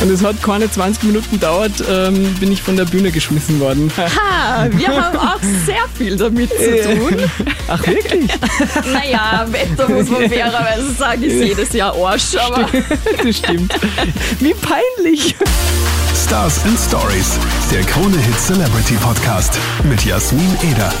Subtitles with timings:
[0.00, 3.92] Und es hat keine 20 Minuten gedauert, ähm, bin ich von der Bühne geschmissen worden.
[3.98, 7.16] Ha, wir haben auch sehr viel damit zu tun.
[7.68, 8.30] Ach wirklich?
[8.92, 12.66] Naja, Wetter muss man fairerweise sagen, ist jedes Jahr Arsch, aber
[13.22, 13.74] Das stimmt.
[14.40, 15.34] Wie peinlich.
[16.16, 17.38] Stars and Stories,
[17.70, 20.92] der Krone Hit Celebrity Podcast mit Jasmin Eder.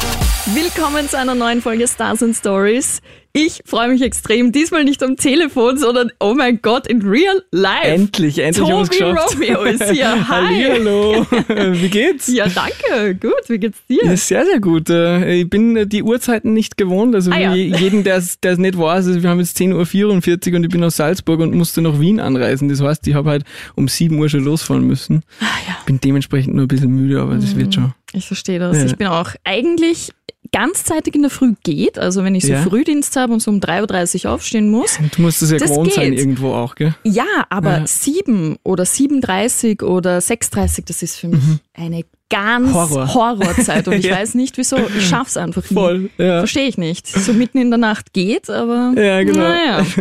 [0.54, 3.00] willkommen zu einer neuen Folge Stars and Stories.
[3.32, 7.84] Ich freue mich extrem, diesmal nicht am Telefon, sondern oh mein Gott, in real life.
[7.84, 9.34] Endlich, endlich haben Tobi geschafft.
[9.34, 10.28] Romeo ist hier.
[10.28, 10.64] Hi.
[10.68, 11.24] Hallo.
[11.48, 12.26] Wie geht's?
[12.26, 13.14] Ja, danke.
[13.14, 14.00] Gut, wie geht's dir?
[14.04, 14.90] Ja, sehr, sehr gut.
[14.90, 17.14] Äh, Ich bin äh, die Uhrzeiten nicht gewohnt.
[17.14, 17.54] Also Ah, ja.
[17.54, 20.04] je- jeden, der es der es nicht weiß, also wir haben jetzt 10.44
[20.50, 22.68] Uhr und ich bin aus Salzburg und musste nach Wien anreisen.
[22.68, 23.44] Das heißt, ich habe halt
[23.76, 25.22] um 7 Uhr schon losfahren müssen.
[25.40, 25.76] Ah, ja.
[25.86, 27.94] Bin dementsprechend nur ein bisschen müde, aber das wird schon.
[28.12, 28.76] Ich verstehe das.
[28.76, 28.86] Ja.
[28.86, 30.10] Ich bin auch eigentlich
[30.52, 31.98] ganzzeitig in der Früh geht.
[31.98, 32.62] Also wenn ich so Ja.
[32.62, 34.98] Frühdienst habe und so um 3.30 Uhr aufstehen muss.
[35.16, 36.18] Du musst es ja gewohnt sein geht.
[36.20, 36.94] irgendwo auch, gell?
[37.04, 37.86] Ja, aber Ja.
[37.86, 41.40] 7 oder 7.30 oder 6.30, das ist für mich
[41.74, 42.74] eine ganz Mhm.
[42.74, 43.14] Horror.
[43.14, 43.88] Horrorzeit.
[43.88, 44.16] Und ich Ja.
[44.16, 44.76] weiß nicht, wieso.
[44.96, 45.74] Ich schaff's einfach nie.
[45.74, 46.38] Voll, ja.
[46.38, 47.08] Verstehe ich nicht.
[47.08, 48.92] So mitten in der Nacht geht, aber.
[48.96, 49.40] Ja, genau.
[49.40, 49.84] Naja.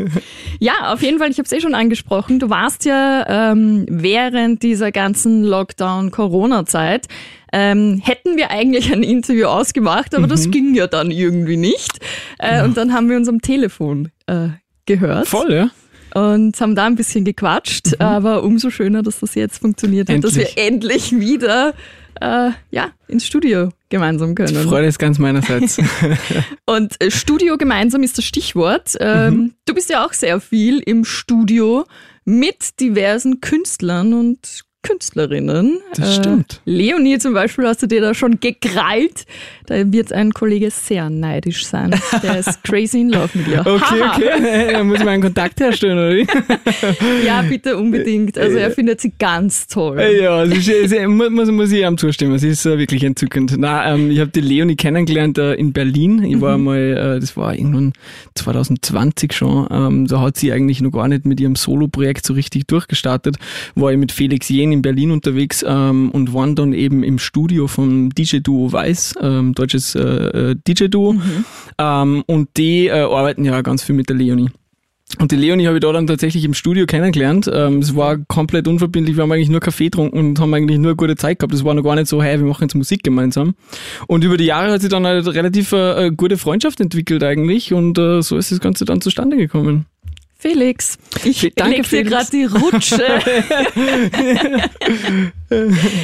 [0.62, 2.38] Ja, auf jeden Fall, ich habe es eh schon angesprochen.
[2.38, 7.08] Du warst ja ähm, während dieser ganzen Lockdown-Corona-Zeit.
[7.52, 10.30] Ähm, hätten wir eigentlich ein Interview ausgemacht, aber Mhm.
[10.30, 12.00] das ging ja dann irgendwie nicht.
[12.38, 14.50] Äh, Und dann haben wir uns am Telefon äh,
[14.86, 15.70] gehört Voll, ja.
[16.34, 18.00] und haben da ein bisschen gequatscht.
[18.00, 21.74] Aber umso schöner, dass das jetzt funktioniert hat, dass wir endlich wieder
[22.22, 24.68] äh, ja, ins Studio gemeinsam können.
[24.68, 25.78] Freude ist ganz meinerseits.
[26.66, 28.96] Und äh, Studio gemeinsam ist das Stichwort.
[29.00, 29.54] Ähm, Mhm.
[29.66, 31.86] Du bist ja auch sehr viel im Studio
[32.26, 35.80] mit diversen Künstlern und Künstlerinnen.
[35.94, 36.62] Das stimmt.
[36.66, 39.26] Äh, Leonie zum Beispiel hast du dir da schon gekrallt.
[39.66, 41.94] Da wird ein Kollege sehr neidisch sein.
[42.24, 43.60] Der ist crazy in love mit dir.
[43.60, 44.72] Okay, okay.
[44.72, 46.28] Da muss mal einen Kontakt herstellen, oder wie?
[47.26, 48.38] Ja, bitte unbedingt.
[48.38, 50.02] Also er findet sie ganz toll.
[50.22, 52.40] Ja, sie, sie, muss, muss, ich ihm zustimmen.
[52.40, 53.56] Sie ist äh, wirklich entzückend.
[53.58, 56.24] Na, ähm, ich habe die Leonie kennengelernt äh, in Berlin.
[56.24, 57.94] Ich war mal, äh, das war irgendwann
[58.36, 59.68] 2020 schon.
[59.70, 63.36] Ähm, da hat sie eigentlich noch gar nicht mit ihrem Solo-Projekt so richtig durchgestartet.
[63.76, 67.68] War ich mit Felix Jen in Berlin unterwegs ähm, und waren dann eben im Studio
[67.68, 71.16] vom DJ-Duo Weiß, ähm, deutsches äh, äh, DJ-Duo.
[71.78, 74.50] Ähm, und die äh, arbeiten ja ganz viel mit der Leonie.
[75.18, 77.50] Und die Leonie habe ich da dann tatsächlich im Studio kennengelernt.
[77.52, 79.16] Ähm, es war komplett unverbindlich.
[79.18, 81.54] Wir haben eigentlich nur Kaffee getrunken und haben eigentlich nur eine gute Zeit gehabt.
[81.54, 83.56] Es war noch gar nicht so, hey, wir machen jetzt Musik gemeinsam.
[84.08, 87.74] Und über die Jahre hat sich dann halt relativ äh, gute Freundschaft entwickelt eigentlich.
[87.74, 89.88] Und äh, so ist das Ganze dann zustande gekommen.
[90.42, 93.04] Felix, ich danke, dir gerade die Rutsche.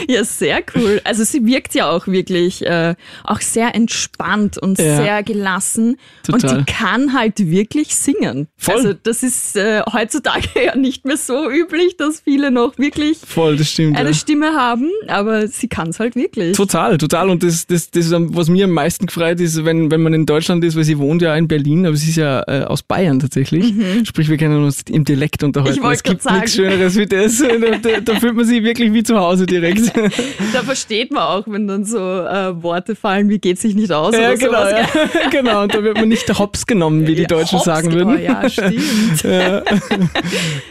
[0.09, 1.00] ja, sehr cool.
[1.06, 4.97] Also sie wirkt ja auch wirklich äh, auch sehr entspannt und Ja.
[4.97, 5.96] sehr gelassen.
[6.23, 6.57] Total.
[6.57, 8.47] Und die kann halt wirklich singen.
[8.57, 8.75] Voll.
[8.75, 13.56] Also das ist äh, heutzutage ja nicht mehr so üblich, dass viele noch wirklich Voll,
[13.56, 13.97] das stimmt.
[13.97, 14.16] eine ja.
[14.16, 16.57] Stimme haben, aber sie kann es halt wirklich.
[16.57, 17.29] Total, total.
[17.29, 20.62] Und das, das, das, was mir am meisten gefreut ist, wenn, wenn man in Deutschland
[20.66, 23.73] ist, weil sie wohnt ja in Berlin, aber sie ist ja äh, aus Bayern tatsächlich.
[24.03, 25.80] Sprich, wir können uns im Dialekt unterhalten.
[25.84, 26.56] Ich es gibt nichts.
[26.56, 27.38] Schöneres wie das.
[27.40, 29.91] Da, da, fühlt man sich wirklich wie zu Hause direkt.
[30.53, 34.14] Da versteht man auch, wenn dann so äh, Worte fallen, wie geht sich nicht aus
[34.16, 34.72] Ja, oder genau, sowas.
[34.94, 35.30] ja.
[35.31, 35.64] genau.
[35.64, 38.18] Und da wird man nicht Hops genommen, wie die Ja, Deutschen hops sagen genommen.
[38.19, 38.24] würden.
[38.24, 39.24] Ja, stimmt.
[39.24, 39.64] Ja.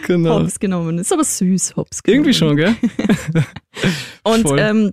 [0.07, 0.41] genau.
[0.41, 0.99] Hops genommen.
[0.99, 2.25] Ist aber süß, Hops genommen.
[2.25, 2.75] Irgendwie schon, gell?
[4.23, 4.93] Und ähm,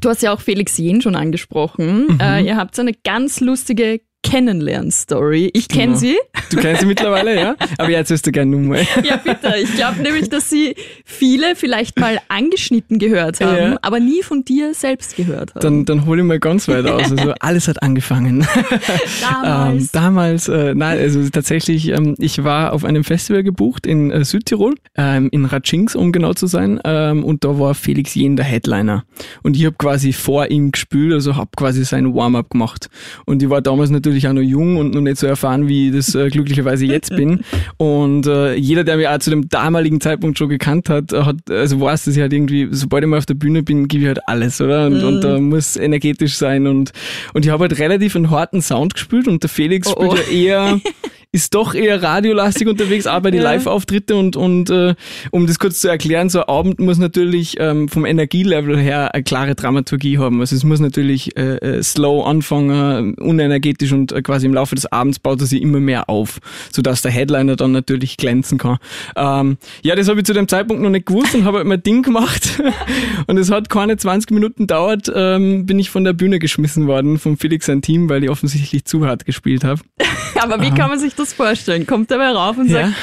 [0.00, 2.06] du hast ja auch Felix Jen schon angesprochen.
[2.08, 2.18] Mhm.
[2.20, 5.50] Äh, ihr habt so eine ganz lustige Kennenlern-Story.
[5.54, 5.98] Ich kenne Genau.
[5.98, 6.16] sie.
[6.50, 7.56] Du kennst sie mittlerweile, ja?
[7.78, 8.86] Aber jetzt wirst du gerne nochmal.
[9.02, 9.54] Ja, bitte.
[9.62, 13.78] Ich glaube nämlich, dass sie viele vielleicht mal angeschnitten gehört haben, Ja.
[13.82, 15.60] aber nie von dir selbst gehört haben.
[15.60, 17.10] Dann, dann hol ich mal ganz weit aus.
[17.10, 18.46] Also alles hat angefangen.
[19.20, 19.82] Damals.
[19.82, 24.24] Ähm, damals, äh, nein, also tatsächlich, ähm, ich war auf einem Festival gebucht in äh,
[24.24, 28.44] Südtirol, ähm, in Ratschings, um genau zu sein, ähm, und da war Felix Jen der
[28.44, 29.04] Headliner.
[29.42, 32.88] Und ich habe quasi vor ihm gespielt, also habe quasi sein Warm-up gemacht.
[33.26, 35.94] Und ich war damals natürlich auch noch jung und noch nicht so erfahren, wie ich
[35.94, 37.40] das äh, glücklicherweise jetzt bin.
[37.76, 41.80] Und äh, jeder, der mich auch zu dem damaligen Zeitpunkt schon gekannt hat, hat also
[41.80, 44.28] weiß, dass ich halt irgendwie, sobald ich mal auf der Bühne bin, gebe ich halt
[44.28, 44.86] alles, oder?
[44.86, 46.92] Und, und da muss energetisch sein und
[47.34, 50.16] und ich habe halt relativ einen harten Sound gespielt und der Felix Oh, oh.
[50.32, 50.80] ja eher
[51.32, 53.52] ist doch eher radiolastig unterwegs, auch bei den Ja.
[53.52, 54.96] Live-Auftritte und, und äh,
[55.30, 59.22] um das kurz zu erklären, so ein Abend muss natürlich ähm, vom Energielevel her eine
[59.22, 60.40] klare Dramaturgie haben.
[60.40, 64.90] Also es muss natürlich äh, äh, slow anfangen, unenergetisch und äh, quasi im Laufe des
[64.90, 66.40] Abends baut er sich immer mehr auf,
[66.72, 68.78] sodass der Headliner dann natürlich glänzen kann.
[69.14, 71.82] Ähm, ja, das habe ich zu dem Zeitpunkt noch nicht gewusst und habe halt mein
[71.82, 72.60] Ding gemacht
[73.28, 77.18] und es hat keine 20 Minuten dauert, ähm, bin ich von der Bühne geschmissen worden
[77.18, 79.80] vom Felix sein Team, weil ich offensichtlich zu hart gespielt habe.
[80.40, 81.86] Aber wie kann man sich das vorstellen?
[81.86, 82.86] Kommt mal rauf und Ja.
[82.86, 82.94] sagt,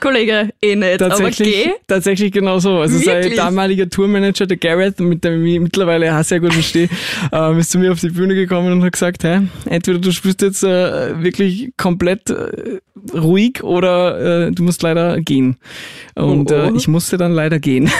[0.00, 1.70] Kollege, eh nicht, aber Tatsächlich, geh.
[1.86, 2.78] tatsächlich genau so.
[2.78, 6.88] Also sein damaliger Tourmanager, der Gareth, mit dem ich mittlerweile auch sehr gut verstehe,
[7.32, 10.42] ähm, ist zu mir auf die Bühne gekommen und hat gesagt, hey, entweder du spielst
[10.42, 12.78] jetzt äh, wirklich komplett äh,
[13.14, 15.56] ruhig oder äh, du musst leider gehen.
[16.14, 16.76] Und Oh, oh.
[16.76, 17.90] Ich musste dann leider gehen.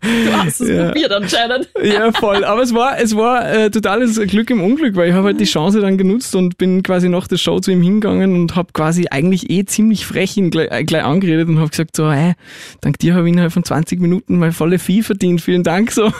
[0.00, 0.86] Du hast es Ja.
[0.86, 1.68] probiert anscheinend.
[1.82, 2.44] ja, voll.
[2.44, 5.44] Aber es war, es war äh, totales Glück im Unglück, weil ich habe halt die
[5.44, 9.06] Chance dann genutzt und bin quasi nach der Show zu ihm hingegangen und habe quasi
[9.10, 12.32] eigentlich eh ziemlich frech ihn gleich, äh, gleich angeredet und habe gesagt so, hey,
[12.80, 15.90] dank dir habe ich innerhalb von 20 Minuten mal volle Vieh verdient, vielen Dank.
[15.92, 16.10] So,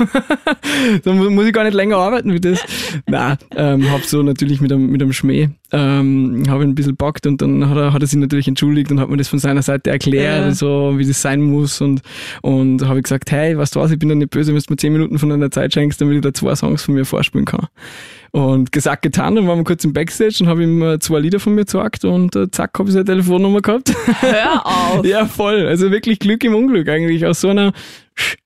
[1.04, 2.60] da mu- muss ich gar nicht länger arbeiten wie das.
[3.08, 6.96] Na, ähm, habe so natürlich mit einem, mit einem Schmäh, ähm, habe ihn ein bisschen
[6.96, 9.38] packt und dann hat er, hat er sich natürlich entschuldigt und hat mir das von
[9.38, 10.52] seiner Seite erklärt Ja.
[10.52, 12.02] so, wie das sein muss und,
[12.42, 14.64] und habe ich gesagt, hey, weißt du was, ich bin da nicht böse, wenn du
[14.70, 17.44] mir 10 Minuten von deiner Zeit schenkst, damit ich da zwei Songs von mir vorspielen
[17.44, 17.66] kann.
[18.34, 21.38] Und gesagt, getan, dann waren wir kurz im Backstage und habe ihm äh, zwei Lieder
[21.38, 23.92] von mir gesagt und äh, zack, habe ich seine Telefonnummer gehabt.
[24.20, 25.04] Hör auf.
[25.04, 25.66] ja, voll.
[25.66, 27.26] Also wirklich Glück im Unglück eigentlich.
[27.26, 27.74] Aus so einer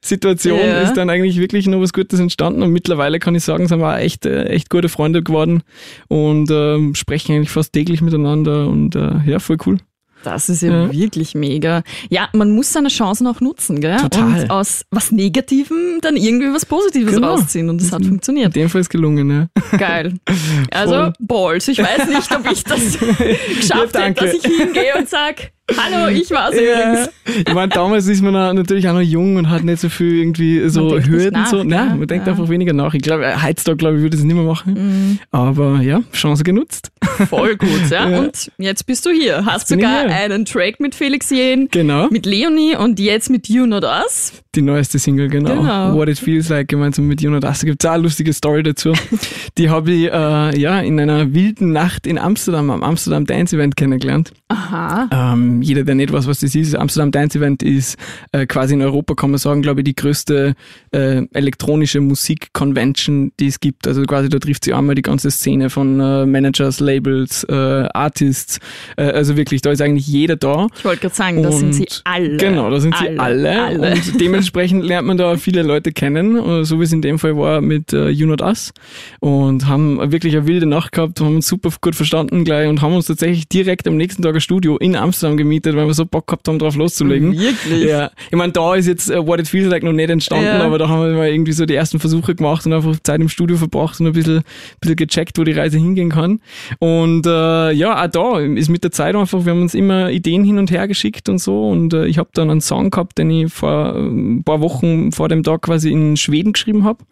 [0.04, 0.80] Situation Ja.
[0.80, 3.94] ist dann eigentlich wirklich noch was Gutes entstanden und mittlerweile kann ich sagen, sind wir
[3.94, 5.62] auch echt, äh, echt gute Freunde geworden
[6.08, 9.78] und ähm, sprechen eigentlich fast täglich miteinander und äh, ja, voll cool.
[10.26, 10.92] Das ist ja, Ja.
[10.92, 11.82] wirklich mega.
[12.10, 13.96] Ja, man muss seine Chancen auch nutzen, gell?
[13.98, 14.24] Total.
[14.42, 17.34] Und aus was Negativem dann irgendwie was Positives Genau.
[17.34, 17.68] rausziehen.
[17.70, 18.54] Und das hat In funktioniert.
[18.56, 19.78] dem Fall ist gelungen, ja.
[19.78, 20.14] Geil.
[20.72, 21.12] Also.
[21.20, 21.68] Balls.
[21.68, 22.80] Ich weiß nicht, ob ich das
[23.56, 26.60] geschafft Ja, hätte, dass ich hingehe und sag, hallo, ich war's Ja,
[26.90, 27.10] übrigens.
[27.48, 30.68] ich meine, damals ist man natürlich auch noch jung und hat nicht so viel irgendwie
[30.68, 31.32] so Hürden.
[31.32, 31.64] nach, so.
[31.64, 32.32] Nein, man denkt Ja.
[32.32, 32.94] einfach weniger nach.
[32.94, 34.74] Ich glaube, heutzutage, glaube ich, würde ich es nicht mehr machen.
[34.74, 35.18] Mhm.
[35.30, 36.90] Aber ja, Chance genutzt.
[37.28, 38.08] Voll gut, ja.
[38.10, 38.18] Ja.
[38.20, 39.44] Und jetzt bist du hier.
[39.46, 42.08] Hast sogar einen Track mit Felix Jen, Genau.
[42.10, 44.32] mit Leonie und jetzt mit You Not Us.
[44.56, 45.54] Die neueste Single, genau.
[45.54, 45.94] Genau.
[45.94, 47.60] What It Feels Like, gemeinsam mit Jonas.
[47.60, 48.94] Da gibt es auch eine lustige Story dazu.
[49.58, 53.76] Die habe ich äh, ja in einer wilden Nacht in Amsterdam, am Amsterdam Dance Event
[53.76, 54.32] kennengelernt.
[54.48, 55.34] Aha.
[55.34, 57.98] Ähm, jeder, der nicht weiß, was das ist, Amsterdam Dance Event ist
[58.32, 60.54] äh, quasi in Europa, kann man sagen, glaube ich, die größte
[60.92, 63.86] äh, elektronische Musik-Convention, die es gibt.
[63.86, 67.52] Also quasi da trifft sich einmal die ganze Szene von äh, Managers, Labels, äh,
[67.92, 68.58] Artists.
[68.96, 70.68] Äh, also wirklich, da ist eigentlich jeder da.
[70.78, 72.38] Ich wollte gerade sagen, da sind sie alle.
[72.38, 73.62] Genau, da sind sie alle.
[73.62, 73.92] alle.
[73.92, 77.36] Und dementsprechend lernt man da viele Leute kennen, äh, so wie es in dem Fall
[77.36, 78.72] war mit äh, You Not Us.
[79.20, 82.94] Und haben wirklich eine wilde Nacht gehabt, haben uns super gut verstanden gleich und haben
[82.94, 86.26] uns tatsächlich direkt am nächsten Tag ein Studio in Amsterdam gemietet, weil wir so Bock
[86.26, 87.32] gehabt haben, drauf loszulegen.
[87.38, 87.84] Wirklich?
[87.84, 90.62] Ja, ich meine, da ist jetzt äh, What It Feels Like noch nicht entstanden, Ja.
[90.64, 93.28] aber da haben wir mal irgendwie so die ersten Versuche gemacht und einfach Zeit im
[93.28, 94.42] Studio verbracht und ein bisschen,
[94.80, 96.40] bisschen gecheckt, wo die Reise hingehen kann.
[96.78, 100.44] Und äh, ja, auch da ist mit der Zeit einfach, wir haben uns immer Ideen
[100.44, 103.30] hin und her geschickt und so und äh, ich habe dann einen Song gehabt, den
[103.30, 107.04] ich vor äh, ein paar Wochen vor dem Tag quasi in Schweden geschrieben habe.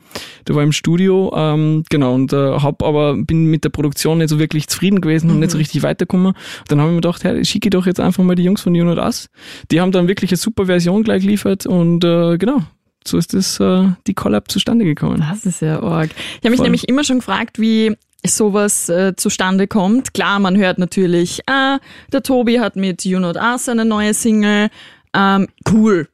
[0.44, 4.30] Da war im Studio, ähm, genau, und äh, hab aber bin mit der Produktion nicht
[4.30, 6.34] so wirklich zufrieden gewesen und nicht so richtig weitergekommen.
[6.68, 8.84] Dann habe ich mir gedacht, hey, schicke doch jetzt einfach mal die Jungs von You
[8.84, 9.28] Not Us.
[9.70, 12.62] Die haben dann wirklich eine super Version gleich geliefert und äh, genau,
[13.06, 15.24] so ist das äh, die Collab zustande gekommen.
[15.28, 16.10] Das ist ja arg.
[16.10, 16.66] Ich habe mich Voll.
[16.66, 20.14] nämlich immer schon gefragt, wie sowas äh, zustande kommt.
[20.14, 21.78] Klar, man hört natürlich, ah,
[22.12, 24.68] der Tobi hat mit You Not Us eine neue Single.
[25.14, 26.08] Ähm, cool.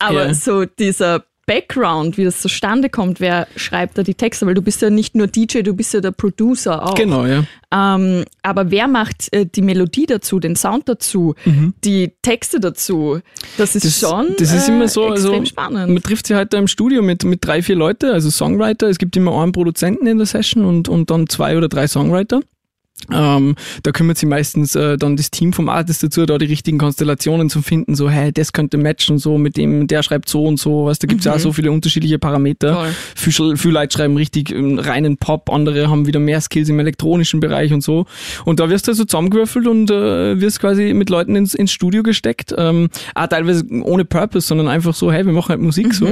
[0.00, 0.34] Aber Ja.
[0.34, 4.46] so dieser Background, wie das zustande kommt, wer schreibt da die Texte?
[4.46, 6.94] Weil du bist ja nicht nur DJ, du bist ja der Producer auch.
[6.94, 7.42] Genau, ja.
[7.74, 11.34] Ähm, aber wer macht äh, die Melodie dazu, den Sound dazu,
[11.84, 13.18] die Texte dazu?
[13.58, 13.88] Das ist Mhm.
[13.88, 15.92] Das, schon das ist äh, immer so, extrem also spannend.
[15.92, 18.86] man trifft sich halt da im Studio mit, mit drei, vier Leute, also Songwriter.
[18.88, 22.40] Es gibt immer einen Produzenten in der Session und, und dann zwei oder drei Songwriter.
[23.12, 26.78] Ähm, da kümmert sich meistens äh, dann das Team vom Artist dazu, da die richtigen
[26.78, 30.58] Konstellationen zu finden, so, hey, das könnte matchen, so mit dem, der schreibt so und
[30.58, 32.74] so, was, da gibt's ja auch so viele unterschiedliche Parameter.
[33.14, 37.40] Viele, viele Leute schreiben richtig ähm, reinen Pop, andere haben wieder mehr Skills im elektronischen
[37.40, 38.06] Bereich und so.
[38.44, 42.02] Und da wirst du also zusammengewürfelt und äh, wirst quasi mit Leuten ins, ins Studio
[42.02, 42.54] gesteckt.
[42.56, 46.06] Ähm, auch teilweise ohne Purpose, sondern einfach so, hey, wir machen halt Musik so.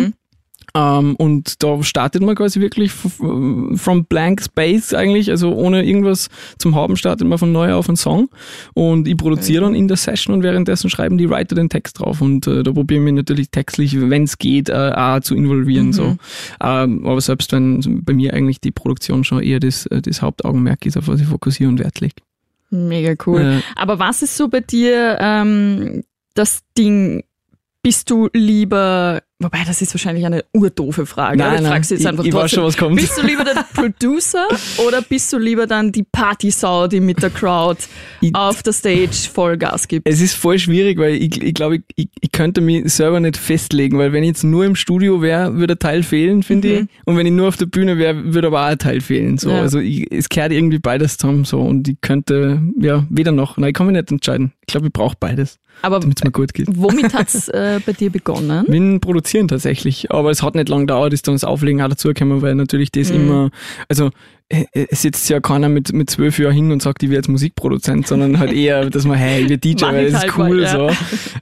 [0.74, 6.74] Ähm, und da startet man quasi wirklich from blank space eigentlich, also ohne irgendwas zum
[6.74, 8.28] haben, startet man von neu auf einen Song.
[8.74, 12.20] Und ich produziere dann in der Session und währenddessen schreiben die Writer den Text drauf.
[12.20, 15.92] Und äh, da probieren wir natürlich textlich, wenn es geht, äh, auch zu involvieren.
[15.92, 16.16] So.
[16.62, 20.84] Ähm, aber selbst wenn bei mir eigentlich die Produktion schon eher das, äh, das Hauptaugenmerk
[20.86, 22.16] ist, auf was ich fokussiere und Wert lege.
[22.70, 23.42] Mega cool.
[23.42, 23.60] Ja.
[23.76, 26.02] Aber was ist so bei dir ähm,
[26.34, 27.24] das Ding?
[27.82, 31.36] Bist du lieber Wobei, das ist wahrscheinlich eine urdoofe Frage.
[31.38, 32.56] Nein, ich nein, frage sie jetzt ich- einfach ich weiß trotzdem.
[32.56, 32.96] schon, was kommt.
[32.96, 34.48] Bist du lieber der Producer
[34.84, 37.80] oder bist du lieber dann die Partysau, die mit der Crowd
[38.20, 40.08] Ich- auf der Stage Vollgas gibt?
[40.08, 43.36] Es ist voll schwierig, weil ich, ich glaube, ich, ich, ich könnte mich selber nicht
[43.36, 46.86] festlegen, weil wenn ich jetzt nur im Studio wäre, würde ein Teil fehlen, finde ich.
[47.04, 49.38] Und wenn ich nur auf der Bühne wäre, würde aber auch ein Teil fehlen.
[49.38, 49.50] So.
[49.50, 49.60] Ja.
[49.60, 53.56] Also ich, es kehrt irgendwie beides zusammen so und ich könnte, ja, weder noch.
[53.56, 54.52] Nein, ich kann mich nicht entscheiden.
[54.62, 56.66] Ich glaube, ich brauche beides, Aber damit es mir gut geht.
[56.70, 58.66] womit hat's äh, bei dir begonnen?
[58.66, 62.40] Bin produzieren tatsächlich, aber es hat nicht lange gedauert, ist dann das Auflegen auch dazugekommen,
[62.40, 63.50] weil natürlich das immer,
[63.88, 64.10] also
[64.48, 67.28] äh, es sitzt ja keiner mit, mit zwölf Jahren hin und sagt, ich werde jetzt
[67.28, 70.50] Musikproduzent, sondern halt eher, dass man, hey, ich werde DJ, weil das ist halt mal,
[70.50, 70.62] cool.
[70.62, 70.70] ja.
[70.70, 70.90] so.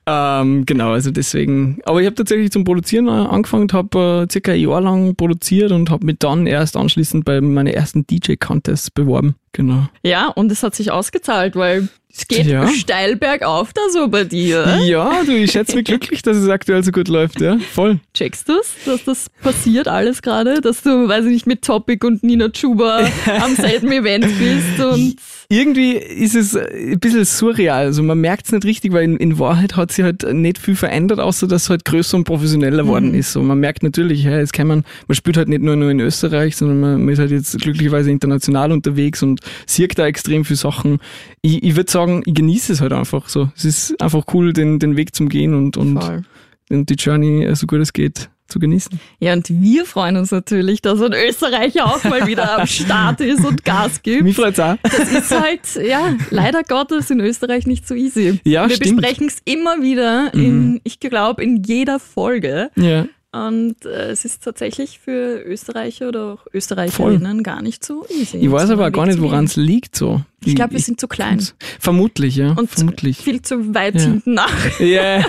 [0.07, 1.79] Ähm, genau, also deswegen.
[1.85, 5.71] Aber ich habe tatsächlich zum Produzieren äh, angefangen, habe äh, circa ein Jahr lang produziert
[5.71, 9.37] und habe mich dann erst anschließend bei meinen ersten DJ-Contests beworben.
[9.53, 9.89] Genau.
[10.03, 12.67] Ja, und es hat sich ausgezahlt, weil es geht Ja.
[12.69, 14.79] steil bergauf da so bei dir.
[14.85, 17.59] Ja, du, ich schätze mich glücklich, dass es aktuell so gut läuft, ja.
[17.75, 17.99] Voll.
[18.15, 20.61] Checkst du's, dass das passiert alles gerade?
[20.61, 23.01] Dass du, weiß ich nicht, mit Topic und Nina Chuba
[23.41, 25.17] am selben Event bist und
[25.49, 27.87] irgendwie ist es ein bisschen surreal.
[27.87, 30.77] Also man merkt es nicht richtig, weil in, in Wahrheit hat sich halt nicht viel
[30.77, 33.33] verändert, außer dass es halt größer und professioneller geworden ist.
[33.33, 36.01] So, man merkt natürlich, ja, jetzt kann man, man spielt halt nicht nur, nur in
[36.01, 40.57] Österreich, sondern man, man ist halt jetzt glücklicherweise international unterwegs und sieht da extrem viele
[40.57, 40.99] Sachen.
[41.43, 43.51] Ich, ich würde sagen, ich genieße es halt einfach so.
[43.57, 46.25] Es ist einfach cool, den, den Weg zum Gehen und, und,
[46.71, 49.01] und die Journey, äh, so gut es geht, zu genießen.
[49.19, 53.45] Ja, und wir freuen uns natürlich, dass ein Österreicher auch mal wieder am Start ist
[53.45, 54.23] und Gas gibt.
[54.23, 54.77] Mich freut's auch.
[54.83, 58.41] Das ist halt, ja, leider Gottes in Österreich nicht so easy.
[58.45, 62.71] Ja, wir besprechen es immer wieder, in, ich glaube, in jeder Folge.
[62.77, 63.07] Ja.
[63.37, 68.39] Und äh, es ist tatsächlich für Österreicher oder auch Österreicherinnen gar nicht so easy.
[68.39, 70.23] Ich weiß aber gar nicht, woran es liegt so.
[70.45, 71.45] Ich glaube, wir sind zu klein
[71.81, 72.53] Vermutlich, ja.
[72.53, 73.19] und Vermutlich.
[73.19, 74.01] viel zu weit Ja.
[74.03, 75.25] hinten nach Ja,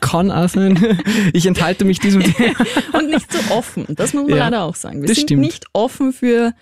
[0.00, 0.98] kann auch sein.
[1.32, 2.54] Ich enthalte mich diesem Thema.
[2.92, 3.86] und nicht so offen.
[3.90, 5.00] Das muss man Ja, leider auch sagen.
[5.02, 5.42] Wir das sind stimmt.
[5.42, 6.52] nicht offen für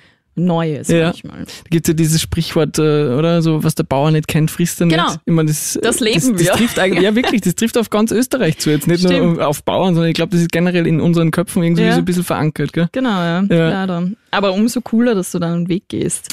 [0.44, 1.06] Neues Ja.
[1.06, 1.44] manchmal.
[1.44, 4.86] Da gibt ja dieses Sprichwort, äh, oder so, was der Bauer nicht kennt, frisst er
[4.86, 4.96] nicht.
[4.96, 5.12] Genau.
[5.24, 6.52] Ich meine, das, Das leben das, das wir.
[6.52, 8.70] Trifft eigentlich, ja, wirklich, das trifft auf ganz Österreich zu.
[8.70, 9.36] Jetzt nicht Stimmt.
[9.36, 11.92] nur auf Bauern, sondern ich glaube, das ist generell in unseren Köpfen irgendwie Ja.
[11.92, 12.72] so ein bisschen verankert.
[12.72, 12.88] Gell?
[12.92, 13.68] Genau, ja, Ja.
[13.70, 14.08] leider.
[14.30, 16.28] Aber umso cooler, dass du deinen Weg gehst.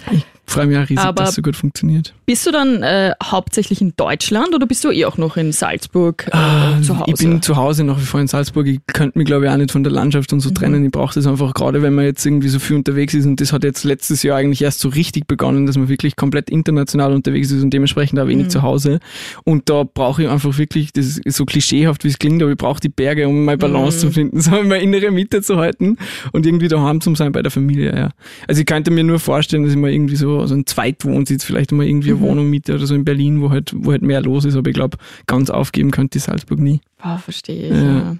[0.49, 2.13] Freue mich auch riesig, Aber- dass es so gut funktioniert.
[2.25, 6.27] Bist du dann äh, hauptsächlich in Deutschland oder bist du eh auch noch in Salzburg
[6.27, 7.03] äh, zu Hause?
[7.07, 8.65] Ich bin zu Hause nach wie vor in Salzburg.
[8.67, 10.37] Ich könnte mich, glaube ich, auch nicht von der Landschaft Mhm.
[10.37, 10.85] und so trennen.
[10.85, 13.25] Ich brauche das einfach, gerade wenn man jetzt irgendwie so viel unterwegs ist.
[13.25, 16.49] Und das hat jetzt letztes Jahr eigentlich erst so richtig begonnen, dass man wirklich komplett
[16.49, 18.49] international unterwegs ist und dementsprechend auch wenig Mhm.
[18.51, 18.99] zu Hause.
[19.43, 22.57] Und da brauche ich einfach wirklich, das ist so klischeehaft, wie es klingt, aber ich
[22.57, 24.01] brauche die Berge, um meine Balance Mhm.
[24.01, 25.97] zu finden, so meine innere Mitte zu halten
[26.31, 27.93] und irgendwie daheim zu sein bei der Familie.
[27.95, 28.09] Ja.
[28.47, 31.71] Also ich könnte mir nur vorstellen, dass ich mal irgendwie so, so ein Zweitwohnsitz, vielleicht
[31.71, 32.17] mal irgendwie Mhm.
[32.17, 34.55] eine Wohnung miete oder so in Berlin, wo halt, wo halt mehr los ist.
[34.55, 36.81] Aber ich glaube, ganz aufgeben könnte Salzburg nie.
[36.99, 37.71] Ah, verstehe ich.
[37.75, 37.83] Ja.
[37.97, 38.15] Ja.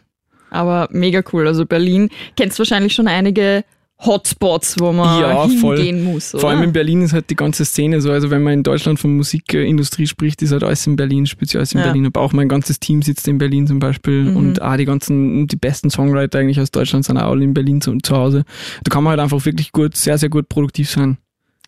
[0.49, 1.45] Aber mega cool.
[1.47, 3.63] Also Berlin kennst wahrscheinlich schon einige
[4.05, 5.77] Hotspots, wo man Ja, voll.
[5.77, 6.33] hingehen muss.
[6.33, 6.41] Oder?
[6.41, 8.11] Vor allem in Berlin ist halt die ganze Szene so.
[8.11, 11.73] Also wenn man in Deutschland von Musikindustrie spricht, ist halt alles in Berlin, speziell alles
[11.73, 11.85] in Ja.
[11.87, 12.05] Berlin.
[12.05, 14.25] Aber auch mein ganzes Team sitzt in Berlin zum Beispiel.
[14.25, 14.35] Mhm.
[14.37, 17.81] Und auch die ganzen, die besten Songwriter eigentlich aus Deutschland sind auch alle in Berlin
[17.81, 18.43] zu, zu Hause.
[18.83, 21.17] Da kann man halt einfach wirklich gut, sehr, sehr gut produktiv sein.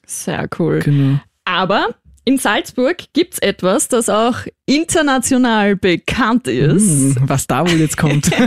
[0.09, 0.79] Sehr cool.
[0.79, 1.19] Genau.
[1.45, 1.89] Aber
[2.25, 4.35] in Salzburg gibt's etwas, das auch
[4.65, 7.15] international bekannt ist.
[7.15, 8.29] Hm, was da wohl jetzt kommt.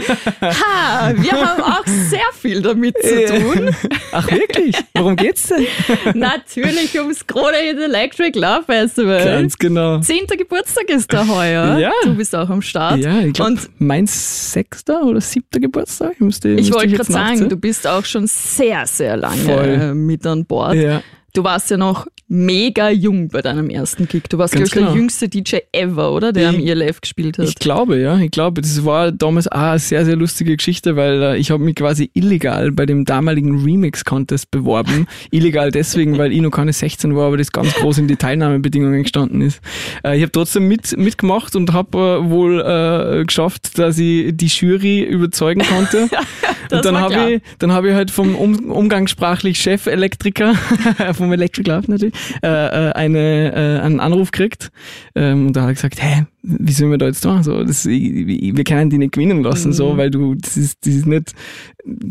[0.43, 3.71] Ha, wir haben auch sehr viel damit zu tun.
[4.13, 4.77] Ach wirklich?
[4.95, 5.67] Worum geht's denn?
[6.15, 9.25] Natürlich ums Krone Electric Love Festival.
[9.25, 10.01] Ganz genau.
[10.01, 11.79] Zehnter Geburtstag ist da heuer.
[11.79, 11.93] Ja.
[12.05, 12.99] Du bist auch am Start.
[12.99, 16.13] Ja, ich glaube, Und mein sechster oder siebter Geburtstag.
[16.15, 19.95] Ich, müsste, ich wollte gerade sagen, du bist auch schon sehr, sehr lange Voll.
[19.95, 20.75] mit an Bord.
[20.75, 21.03] Ja.
[21.35, 24.25] Du warst ja noch mega jung bei deinem ersten Gig.
[24.29, 24.95] Du warst, glaube ich, der genau.
[24.95, 26.33] jüngste DJ ever, oder?
[26.33, 27.49] Der am Ich- ELF gespielt hat.
[27.49, 28.19] Ich glaube, ja.
[28.19, 31.63] Ich glaube, das war damals auch eine sehr, sehr lustige Geschichte, weil äh, ich habe
[31.63, 35.07] mich quasi illegal bei dem damaligen Remix-Contest beworben.
[35.31, 39.03] illegal deswegen, weil ich noch keine 16 war, aber das ganz groß in die Teilnahmebedingungen
[39.03, 39.61] gestanden ist.
[40.05, 44.47] Äh, ich habe trotzdem mit, mitgemacht und habe äh, wohl äh, geschafft, dass ich die
[44.47, 46.09] Jury überzeugen konnte.
[46.73, 50.55] Und dann habe ich, dann habe ich halt vom um, umgangssprachlich Chef-Elektriker,
[51.13, 52.12] vom Electric Love natürlich,
[52.43, 54.71] äh, äh, eine, äh, einen Anruf gekriegt.
[55.15, 57.43] Ähm, und da hat er gesagt, hä, wie sollen wir da jetzt tun?
[57.43, 59.73] So, das, wir können die nicht gewinnen lassen, Mhm.
[59.75, 61.33] so, weil du, das ist, das ist nicht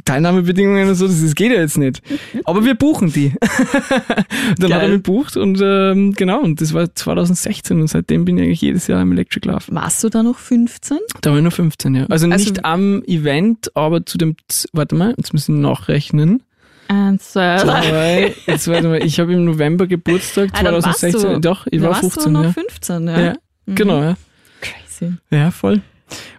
[0.05, 2.01] Teilnahmebedingungen und so, das, das geht ja jetzt nicht.
[2.45, 3.33] Aber wir buchen die.
[4.57, 4.73] dann Geil.
[4.73, 8.43] hat er mich bucht und ähm, genau, und das war 2016 und seitdem bin ich
[8.45, 9.63] eigentlich jedes Jahr im Electric Love.
[9.69, 10.97] Warst du da noch 15?
[11.21, 12.05] Da war ich nur 15, ja.
[12.09, 14.35] Also, Also- nicht am Event, aber zu dem,
[14.73, 16.43] warte mal, jetzt müssen wir nachrechnen.
[16.91, 21.33] Eins, zwei, jetzt warte mal, ich habe im November Geburtstag, Ah, dann warst 2016.
[21.35, 22.51] du- Doch, ich war warst 15, du noch ja.
[22.51, 23.19] 15, ja.
[23.21, 23.33] Ja,
[23.67, 24.15] genau, ja.
[24.59, 25.13] Crazy.
[25.29, 25.81] Ja, voll.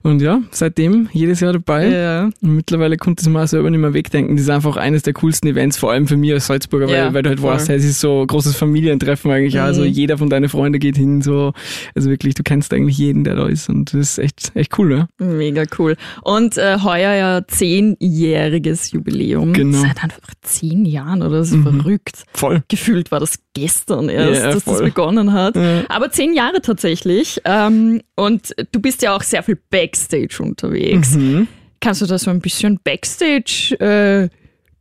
[0.03, 1.89] Und ja, seitdem jedes Jahr dabei.
[1.89, 2.25] Ja.
[2.43, 4.37] Und mittlerweile konnte ich es mir auch selber nicht mehr wegdenken.
[4.37, 7.15] Das ist einfach eines der coolsten Events, vor allem für mich als Salzburger, weil, Ja,
[7.15, 7.53] weil du halt voll.
[7.55, 9.61] weißt, hey, es ist so ein großes Familientreffen eigentlich.
[9.61, 9.89] Also Mhm.
[9.89, 11.23] jeder von deinen Freunden geht hin.
[11.23, 11.53] So,
[11.95, 13.69] also wirklich, du kennst eigentlich jeden, der da ist.
[13.69, 15.09] Und das ist echt, echt cool, ja.
[15.25, 15.97] Mega cool.
[16.23, 19.53] Und äh, heuer ja zehnjähriges Jubiläum.
[19.53, 19.79] Genau.
[19.83, 21.39] Seit einfach zehn Jahren, oder?
[21.39, 21.81] Das ist Mhm.
[21.81, 22.25] verrückt.
[22.35, 22.63] Voll.
[22.69, 24.85] Gefühlt war das gestern erst, Ja, dass das voll.
[24.85, 25.57] begonnen hat.
[25.89, 27.41] Aber zehn Jahre tatsächlich.
[27.45, 31.13] Ähm, und du bist ja auch sehr viel Backstage unterwegs.
[31.15, 31.49] Mhm.
[31.81, 34.29] Kannst du da so ein bisschen Backstage äh,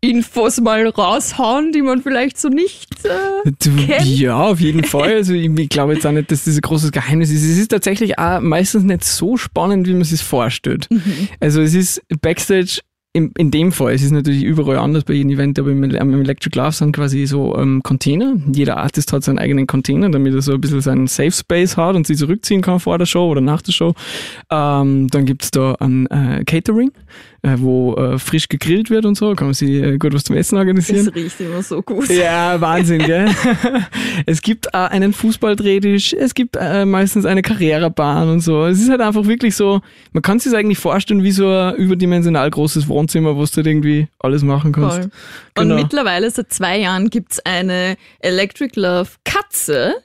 [0.04, 4.06] Infos mal raushauen, die man vielleicht so nicht äh, Du, kennt?
[4.06, 5.14] ja, auf jeden Fall.
[5.14, 7.44] Also ich, ich glaube jetzt auch nicht, dass das ein großes Geheimnis ist.
[7.44, 10.88] Es ist tatsächlich auch meistens nicht so spannend, wie man sich vorstellt.
[10.90, 11.28] Mhm.
[11.40, 12.80] Also es ist Backstage
[13.13, 16.22] in, in dem Fall, es ist natürlich überall anders bei jedem Event, aber im, im
[16.22, 18.36] Electric Love sind quasi so ähm, Container.
[18.53, 21.96] Jeder Artist hat seinen eigenen Container, damit er so ein bisschen seinen Safe Space hat
[21.96, 23.96] und sich zurückziehen kann vor der Show oder nach der Show.
[24.50, 26.91] Ähm, dann gibt's da ein äh, Catering,
[27.43, 30.36] äh, wo äh, frisch gegrillt wird und so, kann man sich äh, gut was zum
[30.36, 31.05] Essen organisieren.
[31.05, 32.07] Das riecht immer so gut.
[32.10, 33.29] Ja, Wahnsinn, gell?
[34.25, 38.65] es gibt auch einen Fußballdrehtisch, es gibt äh, meistens eine Carrera-Bahn und so.
[38.65, 39.81] Es ist halt einfach wirklich so,
[40.13, 44.07] man kann sich eigentlich vorstellen wie so ein überdimensional großes Wohnzimmer, wo du halt irgendwie
[44.19, 44.98] alles machen kannst.
[44.98, 45.12] Voll.
[45.55, 45.75] Genau.
[45.75, 49.95] Und mittlerweile, seit zwei Jahren, gibt's eine Electric Love Katze.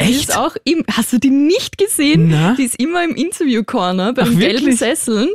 [0.00, 0.28] Die Echt?
[0.28, 2.28] ist auch im, hast du die nicht gesehen?
[2.30, 2.54] Na?
[2.56, 4.78] Die ist immer im Interview-Corner bei Ach, den gelben wirklich?
[4.78, 5.28] Sesseln.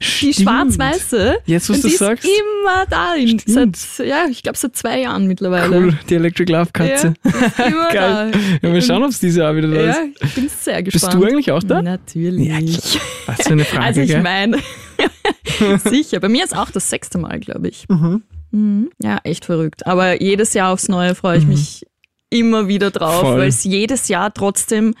[0.00, 0.34] Die Stimmt.
[0.36, 1.36] schwarz-weiße.
[1.46, 2.24] Jetzt, was Und du die sagst.
[2.24, 2.30] ist
[2.62, 3.14] immer da.
[3.46, 5.74] Seit, ja, ich glaube seit zwei Jahren mittlerweile.
[5.76, 7.14] Cool, die Electric Love Katze.
[7.24, 8.30] Ja, die immer Geil.
[8.30, 8.38] da.
[8.62, 10.00] Ja, mal schauen, ob es dieses Jahr wieder da Ja, ist.
[10.22, 11.14] ich bin sehr Bist gespannt.
[11.14, 11.80] du eigentlich auch da?
[11.80, 12.46] Natürlich.
[12.48, 12.58] Ja.
[13.26, 14.58] Was für eine Frage, Also ich meine,
[15.84, 16.20] sicher.
[16.20, 17.86] Bei mir ist auch das sechste Mal, glaube ich.
[17.88, 18.90] Mhm.
[19.00, 19.86] Ja, echt verrückt.
[19.86, 21.86] Aber jedes Jahr aufs Neue freue ich mich
[22.30, 24.94] immer wieder drauf, weil es jedes Jahr trotzdem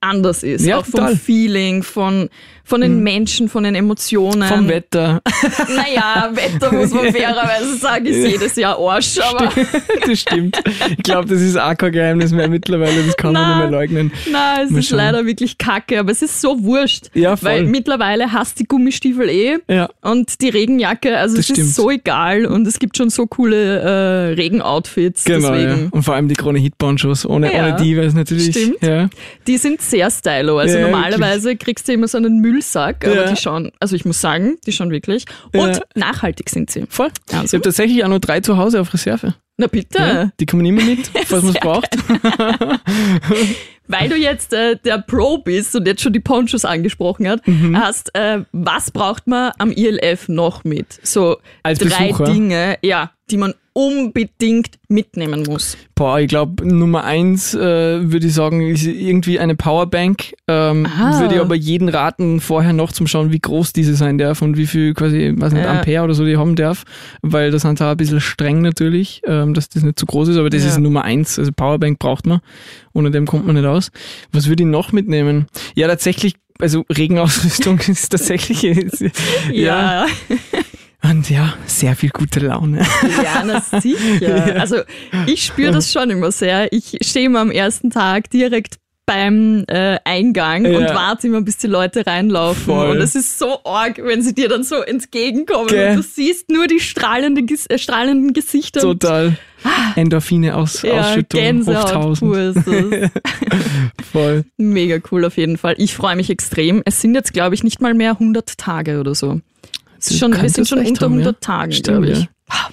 [0.00, 0.64] anders ist.
[0.64, 1.14] Ja, auch vom total.
[1.14, 1.18] Mhm.
[1.18, 2.28] Feeling, von,
[2.64, 4.48] von den Menschen, von den Emotionen.
[4.48, 5.20] Vom Wetter.
[5.68, 9.50] Naja, Wetter muss man fairerweise sagen, ist jedes Jahr Arsch, aber
[10.06, 10.58] das stimmt.
[10.90, 13.48] Ich glaube, das ist auch kein Geheimnis mehr mittlerweile, das kann man Na.
[13.60, 14.12] nicht mehr leugnen.
[14.30, 14.96] na, es Mal ist schauen.
[14.98, 17.06] leider wirklich kacke, aber es ist so wurscht.
[17.14, 17.50] Ja, voll.
[17.50, 19.88] Weil mittlerweile hast die Gummistiefel eh Ja.
[20.02, 21.68] und die Regenjacke, also Das es stimmt.
[21.68, 25.24] ist so egal und es gibt schon so coole äh, Regenoutfits.
[25.24, 25.66] Genau, ja.
[25.66, 25.88] deswegen.
[25.90, 27.26] Und vor allem die Krone Hit Ponchos.
[27.26, 27.60] Ohne, Ja.
[27.68, 28.50] ohne die wäre es natürlich.
[28.56, 28.82] Stimmt.
[28.82, 29.08] Ja.
[29.46, 30.58] Die sind sehr stylo.
[30.58, 33.30] Also Ja, normalerweise kriegst du immer so einen Müllsack, aber Ja.
[33.30, 35.24] die schauen, also ich muss sagen, die schauen wirklich.
[35.54, 35.80] Und Ja.
[35.94, 36.84] nachhaltig sind sie.
[36.88, 37.08] Voll.
[37.28, 39.34] Ich Also, habe tatsächlich auch noch drei zu Hause auf Reserve.
[39.56, 40.32] na bitte.
[40.40, 41.88] Die kommen immer mit, falls man es braucht.
[43.88, 47.76] Weil du jetzt äh, der Pro bist und jetzt schon die Ponchos angesprochen hat, Mhm.
[47.78, 50.86] hast, äh, was braucht man am ILF noch mit?
[51.02, 52.24] So Als drei Besucher?
[52.24, 55.76] Dinge, ja, die man unbedingt mitnehmen muss.
[55.94, 60.34] Boah, ich glaube, Nummer eins äh, würde ich sagen, ist irgendwie eine Powerbank.
[60.48, 60.86] Ähm,
[61.20, 64.56] würde ich aber jeden raten, vorher noch zum Schauen, wie groß diese sein darf und
[64.56, 65.70] wie viel quasi, weiß nicht, Ja.
[65.72, 66.84] Ampere oder so die haben darf.
[67.22, 70.36] Weil das sind da ein bisschen streng natürlich, ähm, dass das nicht zu groß ist,
[70.36, 70.68] aber das Ja.
[70.70, 71.38] ist Nummer eins.
[71.38, 72.40] Also Powerbank braucht man.
[72.92, 73.90] Ohne dem kommt man nicht aus.
[74.32, 75.46] Was würde ich noch mitnehmen?
[75.76, 78.62] Ja, tatsächlich, also Regenausrüstung ist tatsächlich.
[79.52, 80.06] ja.
[81.02, 82.84] Und ja, sehr viel gute Laune.
[83.24, 84.56] Ja, na sicher.
[84.60, 84.76] Also
[85.26, 86.72] ich spüre das schon immer sehr.
[86.72, 90.94] Ich stehe immer am ersten Tag direkt beim äh, Eingang und Ja.
[90.94, 92.62] warte immer, bis die Leute reinlaufen.
[92.64, 92.90] Voll.
[92.90, 95.90] Und es ist so arg, wenn sie dir dann so entgegenkommen Gell.
[95.90, 98.86] und du siehst nur die strahlende, äh, strahlenden Gesichter.
[98.86, 99.36] und Total.
[99.96, 102.36] Endorphine aus, ja, Ausschüttung hoch Gänsehaut 1000.
[102.36, 103.10] ist das.
[104.12, 104.44] Voll.
[104.58, 105.74] Mega cool auf jeden Fall.
[105.78, 106.82] Ich freue mich extrem.
[106.84, 109.40] Es sind jetzt, glaube ich, nicht mal mehr 100 Tage oder so.
[110.08, 111.26] Du schon, wir sind schon unter haben, ja.
[111.26, 112.18] 100 Tagen, Stimmt, glaube ich.
[112.20, 112.26] ja.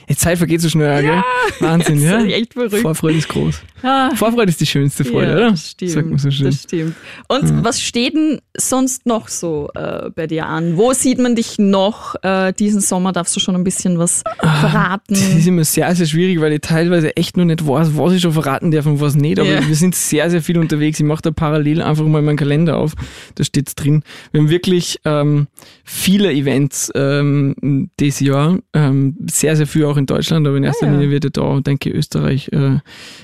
[0.09, 1.23] Die Zeit vergeht so schnell, gell?
[1.59, 2.13] Wahnsinn, ja.
[2.17, 2.77] Das ist echt verrückt.
[2.81, 3.61] Vorfreude ist groß.
[3.83, 4.09] Ah.
[4.15, 5.51] Vorfreude ist die schönste Freude, ja, oder?
[5.51, 5.91] Das stimmt.
[5.91, 6.45] Sagt man so schön.
[6.47, 6.95] Das stimmt.
[7.27, 10.77] Und was steht denn sonst noch so äh, bei dir an?
[10.77, 12.15] Wo sieht man dich noch?
[12.23, 15.13] Äh, diesen Sommer darfst du schon ein bisschen was verraten.
[15.13, 18.21] Das ist immer sehr, sehr schwierig, weil ich teilweise echt noch nicht weiß, was ich
[18.21, 19.39] schon verraten darf und was nicht.
[19.39, 19.67] Aber Ja.
[19.67, 20.99] wir sind sehr, sehr viel unterwegs.
[20.99, 22.93] Ich mache da parallel einfach mal meinen Kalender auf.
[23.35, 24.03] Da steht's drin.
[24.31, 25.47] Wir haben wirklich ähm,
[25.83, 28.57] viele Events ähm, dieses Jahr.
[28.73, 30.95] Ähm, sehr, sehr viel auch in Deutschland, aber in erster Ah, ja.
[30.95, 32.79] Linie wird ja da, denke ich, Österreich äh,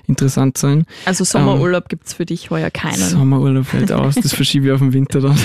[0.08, 0.86] interessant sein.
[1.06, 2.95] Also Sommerurlaub gibt's für dich heuer keinen.
[2.95, 5.38] Sommerurlaub fällt aus, das verschiebe ich auf den Winter dann.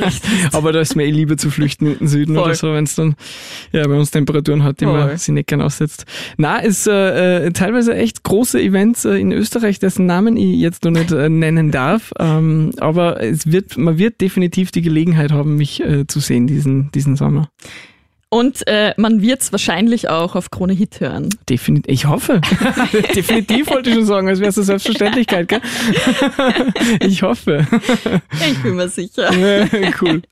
[0.52, 2.44] Aber da ist mir eh lieber zu flüchten in den Süden Voll.
[2.44, 3.14] oder so, wenn es dann
[3.72, 5.18] ja, bei uns Temperaturen hat, die man Voll.
[5.18, 6.04] sich nicht gern aussetzt.
[6.36, 10.84] Na, ist äh, äh, teilweise echt große Events äh, in Österreich, dessen Namen ich jetzt
[10.84, 12.12] noch nicht äh, nennen darf.
[12.18, 16.90] Ähm, aber es wird, man wird definitiv die Gelegenheit haben, mich äh, zu sehen diesen,
[16.92, 17.48] diesen Sommer.
[18.34, 21.28] Und äh, man wird es wahrscheinlich auch auf Krone Hit hören.
[21.48, 22.40] Definitiv, ich hoffe.
[23.14, 25.60] Definitiv wollte ich schon sagen, als wäre es eine Selbstverständlichkeit, gell?
[27.00, 27.64] ich hoffe.
[28.50, 29.30] Ich bin mir sicher.
[30.02, 30.22] cool.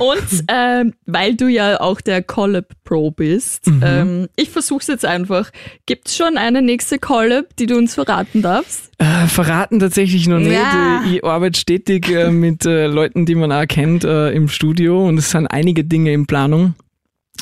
[0.00, 3.82] Und ähm, weil du ja auch der Collab Pro bist, Mhm.
[3.84, 5.50] ähm, ich versuch's jetzt einfach.
[5.86, 8.90] Gibt's schon eine nächste Collab, die du uns verraten darfst?
[8.98, 10.52] Äh, verraten tatsächlich noch nicht.
[10.52, 11.02] Ja.
[11.08, 15.18] Ich arbeite stetig äh, mit äh, Leuten, die man auch kennt, äh, im Studio und
[15.18, 16.74] es sind einige Dinge in Planung.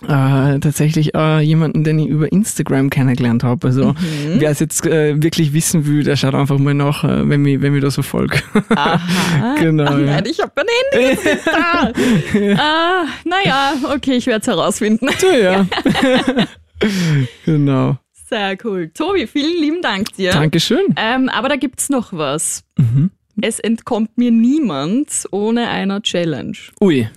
[0.09, 3.67] Äh, tatsächlich äh, jemanden, den ich über Instagram kennengelernt habe.
[3.67, 3.97] Also Mhm.
[4.39, 7.61] wer es jetzt äh, wirklich wissen will, der schaut einfach mal nach, äh, wenn mir
[7.61, 8.43] wenn mir da so folgt.
[8.75, 9.55] Aha.
[9.61, 10.07] Genau, Ach ja.
[10.07, 11.93] nein, ich hab mein Handy nicht da.
[12.63, 15.07] ah, naja, okay, ich werde es herausfinden.
[15.23, 15.67] ja, ja.
[17.45, 17.99] genau.
[18.29, 18.91] Sehr cool.
[18.95, 20.31] Tobi, vielen lieben Dank dir.
[20.33, 20.95] Dankeschön.
[20.97, 22.63] Ähm, aber da gibt's noch was.
[22.79, 23.11] Mhm.
[23.43, 26.57] Es entkommt mir niemand ohne einer Challenge.
[26.81, 27.09] Ui,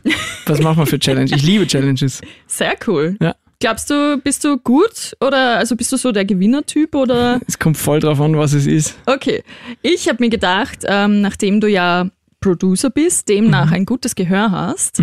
[0.45, 1.31] was machen wir für Challenge?
[1.35, 2.21] Ich liebe Challenges.
[2.47, 3.17] Sehr cool.
[3.21, 3.35] Ja.
[3.59, 7.39] Glaubst du, bist du gut oder also bist du so der Gewinnertyp oder?
[7.47, 8.97] Es kommt voll drauf an, was es ist.
[9.05, 9.43] Okay,
[9.81, 12.09] ich habe mir gedacht, ähm, nachdem du ja
[12.41, 13.73] Producer bist, demnach Mhm.
[13.73, 15.01] ein gutes Gehör hast,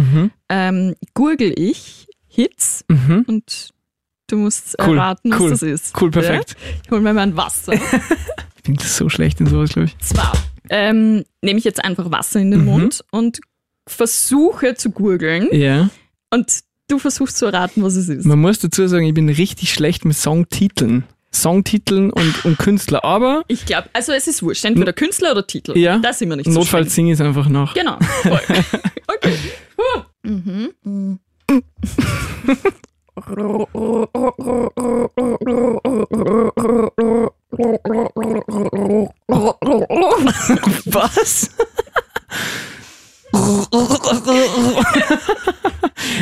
[0.51, 3.25] ähm, gurgel ich Hits Mhm.
[3.27, 3.71] und
[4.27, 6.01] du musst Cool, erraten, cool, was das ist.
[6.01, 6.51] Cool, perfekt.
[6.59, 6.71] Ja?
[6.85, 7.73] Ich hol mir mal ein Wasser.
[8.57, 9.99] Ich bin so schlecht in sowas, glaube ich.
[10.01, 10.33] Zwar
[10.71, 12.67] ähm, nehme ich jetzt einfach Wasser in den Mhm.
[12.67, 13.41] Mund und
[13.87, 15.91] versuche zu gurgeln Ja.
[16.33, 18.25] und du versuchst zu erraten, was es ist.
[18.25, 21.05] Man muss dazu sagen, ich bin richtig schlecht mit Songtiteln.
[21.33, 25.79] Songtiteln und, und Künstler, aber Ich glaube, also es ist wurscht, entweder Künstler oder Titel.
[25.79, 25.99] Ja.
[25.99, 27.75] Da sind wir nicht so notfalls singe ich es einfach nach.
[27.75, 27.99] Genau.
[28.23, 28.41] Voll.
[29.13, 29.35] Okay.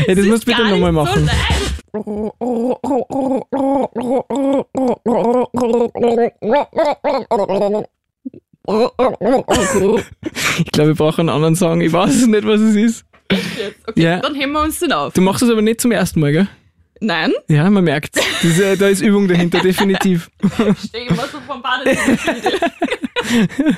[0.08, 1.30] Ja, das musst du bitte nochmal machen.
[8.66, 9.98] So.
[10.58, 11.80] Ich glaube, wir brauchen einen anderen Song.
[11.80, 13.04] Ich weiß es nicht, was es ist.
[13.30, 14.20] Okay, Ja.
[14.20, 15.12] dann heben wir uns den auf.
[15.14, 16.48] Du machst es aber nicht zum ersten Mal, gell?
[17.00, 18.16] Nein, Ja, man merkt.
[18.16, 20.30] Das ist, äh, da ist Übung dahinter, definitiv.
[20.84, 22.18] steh immer so vom Badezimmer.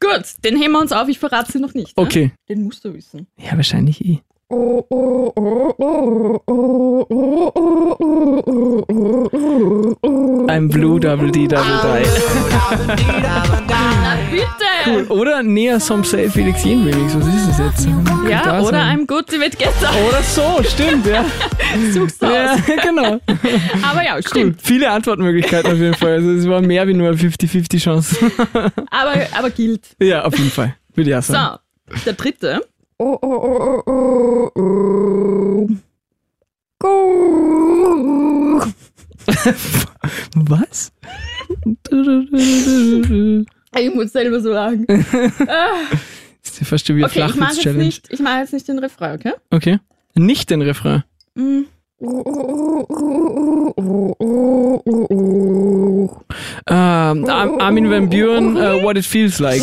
[0.00, 1.08] Gut, den heben wir uns auf.
[1.08, 1.96] Ich verrate sie noch nicht.
[1.96, 2.02] Ne?
[2.02, 2.32] Okay.
[2.48, 3.28] Den musst du wissen.
[3.38, 4.18] Ja, wahrscheinlich eh.
[10.48, 12.06] Ein Blue Double D Double Die.
[13.68, 15.08] Na bitte!
[15.10, 17.14] Oder Nea Some Say Felix Jen Remix.
[17.16, 17.86] Was ist das jetzt?
[17.86, 19.00] Könnte Ja, da oder sein.
[19.00, 19.90] I'm good with Getter.
[20.06, 21.24] Oder so, stimmt, ja.
[21.92, 22.60] Suchst du ja aus.
[22.82, 23.20] genau.
[23.82, 24.22] Aber ja, Cool.
[24.26, 24.60] stimmt.
[24.62, 26.12] Viele Antwortmöglichkeiten auf jeden Fall.
[26.14, 28.16] Also es war mehr wie nur eine 50-50 Chance.
[28.90, 29.86] Aber, aber gilt.
[29.98, 30.74] ja, auf jeden Fall.
[30.94, 31.58] Würde ich auch So, sagen.
[32.04, 32.60] der dritte.
[40.34, 40.92] Was?
[43.78, 44.84] Ich muss selber so lachen.
[46.42, 47.84] ist ja fast schon wie eine Okay, ich mache jetzt, Flachwitz-Challenge.
[47.84, 49.32] nicht- ich mach jetzt nicht den Refrain, okay?
[49.50, 49.78] Okay.
[50.14, 51.04] Nicht den Refrain.
[51.34, 51.62] Mm.
[56.68, 59.62] Ähm, Ar- Armin Van Buren, äh, What It Feels Like.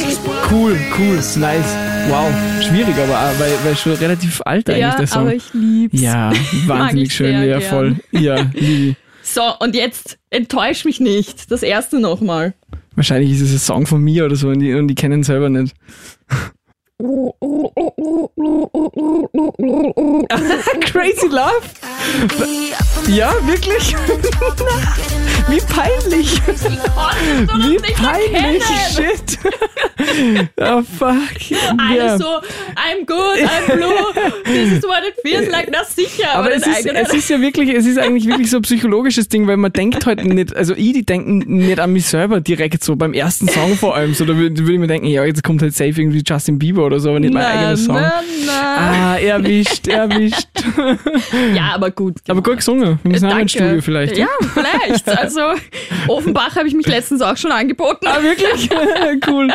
[0.51, 1.88] Cool, cool, nice.
[2.07, 2.31] Wow.
[2.67, 5.21] Schwierig, aber auch, weil, weil schon relativ alt eigentlich Ja, der Song.
[5.23, 5.99] aber ich lieb's.
[6.01, 6.29] ja,
[6.65, 7.69] Mag wahnsinnig ich schön, sehr ja, gern.
[7.69, 7.95] voll.
[8.11, 8.95] Ja, lieb.
[9.23, 11.51] So, und jetzt enttäusch mich nicht.
[11.51, 12.53] Das erste nochmal.
[12.95, 15.23] Wahrscheinlich ist es ein Song von mir oder so und die, und die kennen ihn
[15.23, 15.75] selber nicht.
[20.81, 21.61] Crazy Love?
[23.07, 23.95] Ja, wirklich?
[25.47, 26.41] Wie peinlich.
[26.45, 28.63] Wie peinlich.
[28.93, 29.39] Shit.
[30.57, 31.17] oh fuck.
[31.77, 32.17] Alle Ja.
[32.17, 32.25] so,
[32.75, 34.13] I'm good, I'm blue,
[34.43, 35.69] this is what it feels like.
[35.71, 38.57] Na sicher, aber, Aber es ist, es ist ja wirklich, es ist eigentlich wirklich so
[38.57, 42.05] ein psychologisches Ding, weil man denkt halt nicht, also ich, die denken nicht an mich
[42.05, 45.07] selber direkt so, beim ersten Song vor allem, so, da würde würd ich mir denken,
[45.07, 47.95] ja, jetzt kommt halt safe irgendwie Justin Bieber oder so, aber nicht mein na, Song.
[47.95, 49.13] na, na.
[49.13, 50.47] Ah, erwischt, erwischt.
[51.55, 52.17] Ja, aber gut.
[52.27, 52.99] Aber gut gesungen.
[53.03, 53.43] Wir müssen auch Danke.
[53.43, 54.17] ins Studio vielleicht.
[54.17, 55.07] Ja, vielleicht.
[55.07, 55.41] Also,
[56.07, 58.05] Offenbach habe ich mich letztens auch schon angeboten.
[58.07, 58.69] Ah, wirklich?
[59.27, 59.47] cool.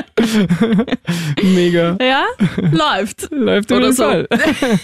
[1.42, 1.96] Mega.
[2.00, 2.24] Ja,
[2.72, 3.28] läuft.
[3.30, 4.04] Läuft Oder so.
[4.04, 4.26] Fall.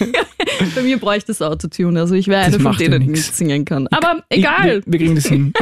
[0.75, 3.87] Bei mir bräuchte es Autotune, also ich wäre eine von denen, die nicht singen kann.
[3.91, 5.53] Aber Ich- egal, Wir, wir kriegen das hin.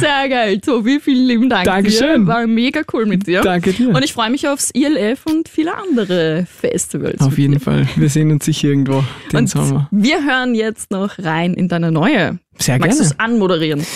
[0.00, 0.58] sehr geil.
[0.60, 2.22] Tobi, vielen lieben Dank Dankeschön.
[2.22, 2.26] dir.
[2.26, 3.40] War mega cool mit dir.
[3.42, 3.88] Danke dir.
[3.90, 6.13] Und ich freue mich aufs ILF und viele andere
[6.46, 7.20] Festivals.
[7.20, 7.60] Auf jeden dir.
[7.60, 7.88] Fall.
[7.96, 9.88] Wir sehen uns sicher irgendwo den Und Sommer.
[9.90, 12.38] wir hören jetzt noch rein in deine neue.
[12.58, 13.14] Sehr Magst du gerne.
[13.14, 13.86] es anmoderieren?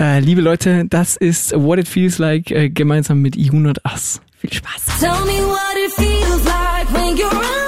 [0.00, 4.20] Äh, liebe Leute, das ist What It Feels Like äh, gemeinsam mit Ihun und Us.
[4.38, 4.98] Viel Spaß.
[5.00, 7.67] Tell me what it feels like when you're